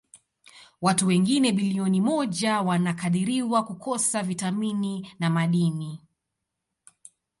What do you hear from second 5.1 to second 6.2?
na madini.